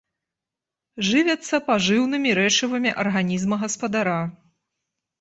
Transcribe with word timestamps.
Жывяцца 1.09 1.55
пажыўнымі 1.69 2.29
рэчывамі 2.41 2.97
арганізма 3.05 3.63
гаспадара. 3.69 4.21